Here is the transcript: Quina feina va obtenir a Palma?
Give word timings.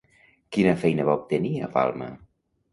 Quina 0.57 0.73
feina 0.85 1.07
va 1.11 1.15
obtenir 1.21 1.53
a 1.55 1.71
Palma? 1.79 2.11